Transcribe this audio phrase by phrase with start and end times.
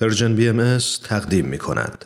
[0.00, 2.04] Persian BMS تقدیم می کند.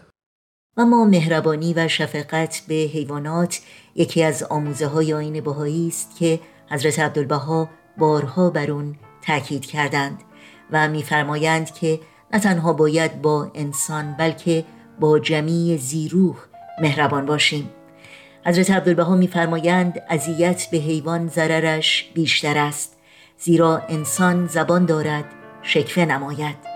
[0.76, 3.60] اما مهربانی و شفقت به حیوانات
[3.94, 10.18] یکی از آموزه های آیین بهایی است که حضرت عبدالبها بارها بر اون تاکید کردند
[10.70, 12.00] و میفرمایند که
[12.32, 14.64] نه تنها باید با انسان بلکه
[15.00, 16.36] با جمیع ذی‌روح
[16.80, 17.70] مهربان باشیم
[18.46, 22.96] حضرت عبدالبها میفرمایند اذیت به حیوان ضررش بیشتر است
[23.38, 25.24] زیرا انسان زبان دارد
[25.62, 26.71] شکفه نماید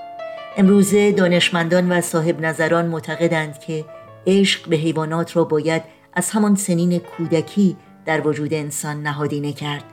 [0.59, 3.85] امروزه دانشمندان و صاحب نظران معتقدند که
[4.27, 9.85] عشق به حیوانات را باید از همان سنین کودکی در وجود انسان نهادینه کرد.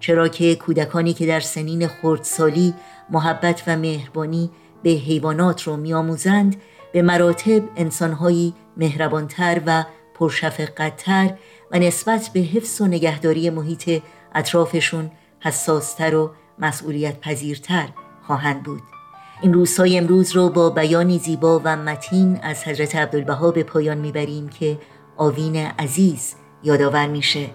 [0.00, 2.74] چرا که کودکانی که در سنین خردسالی
[3.10, 4.50] محبت و مهربانی
[4.82, 6.56] به حیوانات را میآموزند
[6.92, 11.30] به مراتب انسانهایی مهربانتر و پرشفقتتر
[11.70, 14.02] و نسبت به حفظ و نگهداری محیط
[14.34, 15.10] اطرافشون
[15.40, 17.88] حساستر و مسئولیت پذیرتر
[18.26, 18.93] خواهند بود.
[19.42, 24.48] این روزهای امروز رو با بیانی زیبا و متین از حضرت عبدالبها به پایان می‌بریم
[24.48, 24.78] که
[25.16, 27.46] آوین عزیز یادآور میشه.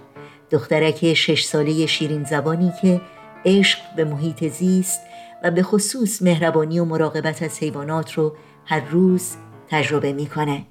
[0.51, 3.01] دخترک شش ساله شیرین زبانی که
[3.45, 5.01] عشق به محیط زیست
[5.43, 9.35] و به خصوص مهربانی و مراقبت از حیوانات رو هر روز
[9.69, 10.65] تجربه می‌کنه.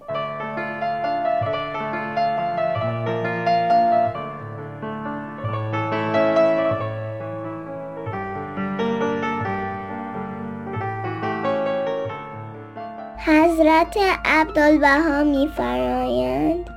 [13.59, 16.71] حضرت عبدالبها میفرمایند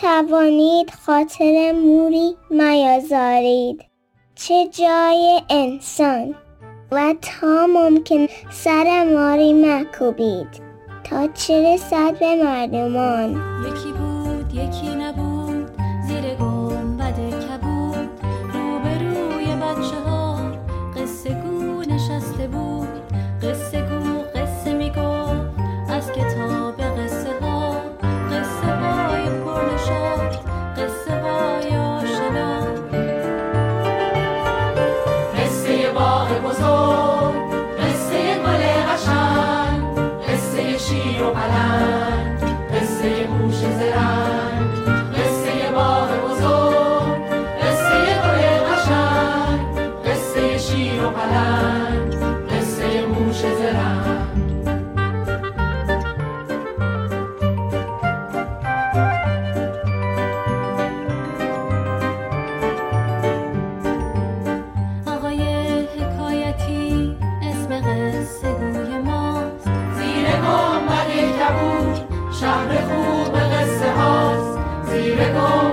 [0.00, 3.84] توانید خاطر موری میازارید.
[4.34, 6.34] چه جای انسان
[6.92, 10.48] و تا ممکن سر ماری مکوبید.
[11.04, 13.30] تا چه رسد به مردمان؟
[13.66, 15.70] یکی بود یکی نبود
[16.08, 18.08] زیر گنبد کبود.
[18.52, 20.52] روبروی بچه ها
[20.96, 23.02] قصه گو نشسته بود
[75.18, 75.67] زیر